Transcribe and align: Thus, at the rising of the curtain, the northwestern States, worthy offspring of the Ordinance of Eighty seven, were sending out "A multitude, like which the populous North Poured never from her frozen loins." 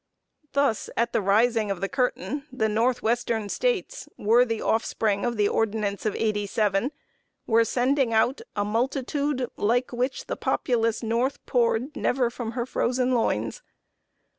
Thus, 0.53 0.89
at 0.97 1.13
the 1.13 1.21
rising 1.21 1.69
of 1.69 1.79
the 1.79 1.87
curtain, 1.87 2.47
the 2.51 2.67
northwestern 2.67 3.49
States, 3.49 4.09
worthy 4.17 4.59
offspring 4.59 5.23
of 5.23 5.37
the 5.37 5.47
Ordinance 5.47 6.07
of 6.07 6.15
Eighty 6.15 6.47
seven, 6.47 6.91
were 7.45 7.63
sending 7.63 8.11
out 8.11 8.41
"A 8.55 8.65
multitude, 8.65 9.47
like 9.57 9.93
which 9.93 10.25
the 10.25 10.35
populous 10.35 11.03
North 11.03 11.45
Poured 11.45 11.95
never 11.95 12.31
from 12.31 12.53
her 12.53 12.65
frozen 12.65 13.13
loins." 13.13 13.61